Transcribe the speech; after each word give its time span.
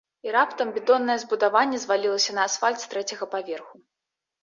І 0.27 0.31
раптам 0.35 0.71
бетоннае 0.77 1.17
збудаванне 1.25 1.83
звалілася 1.85 2.31
на 2.41 2.49
асфальт 2.49 2.79
з 2.89 2.93
трэцяга 2.97 3.25
паверху. 3.39 3.75